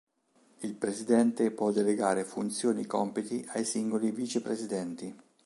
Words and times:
Il 0.61 0.73
presidente 0.73 1.51
può 1.51 1.69
delegare 1.69 2.23
funzioni 2.23 2.81
e 2.81 2.87
compiti 2.87 3.45
ai 3.51 3.63
singoli 3.63 4.09
vicepresidenti. 4.09 5.15